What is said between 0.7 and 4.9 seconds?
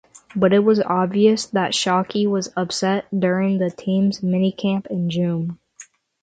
obvious that Shockey was upset during the team's minicamp